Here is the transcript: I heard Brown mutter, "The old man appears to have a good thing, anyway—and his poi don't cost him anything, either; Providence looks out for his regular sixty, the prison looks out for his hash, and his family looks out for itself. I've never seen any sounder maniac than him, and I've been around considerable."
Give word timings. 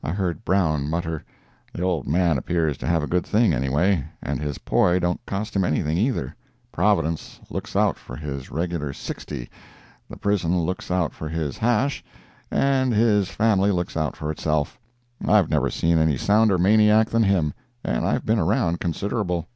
I 0.00 0.12
heard 0.12 0.44
Brown 0.44 0.88
mutter, 0.88 1.24
"The 1.72 1.82
old 1.82 2.06
man 2.06 2.38
appears 2.38 2.78
to 2.78 2.86
have 2.86 3.02
a 3.02 3.08
good 3.08 3.26
thing, 3.26 3.52
anyway—and 3.52 4.40
his 4.40 4.58
poi 4.58 5.00
don't 5.00 5.26
cost 5.26 5.56
him 5.56 5.64
anything, 5.64 5.98
either; 5.98 6.36
Providence 6.70 7.40
looks 7.50 7.74
out 7.74 7.98
for 7.98 8.14
his 8.14 8.48
regular 8.52 8.92
sixty, 8.92 9.50
the 10.08 10.16
prison 10.16 10.56
looks 10.60 10.88
out 10.88 11.12
for 11.12 11.28
his 11.28 11.58
hash, 11.58 12.04
and 12.48 12.94
his 12.94 13.28
family 13.28 13.72
looks 13.72 13.96
out 13.96 14.14
for 14.14 14.30
itself. 14.30 14.78
I've 15.26 15.50
never 15.50 15.68
seen 15.68 15.98
any 15.98 16.16
sounder 16.16 16.58
maniac 16.58 17.10
than 17.10 17.24
him, 17.24 17.52
and 17.82 18.06
I've 18.06 18.24
been 18.24 18.38
around 18.38 18.78
considerable." 18.78 19.48